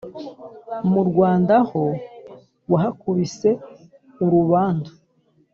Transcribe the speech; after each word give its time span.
Mu 0.91 1.01
Rwanda 1.09 1.55
ho 1.69 1.83
wahakubise 2.71 3.49
urubandu, 4.23 4.91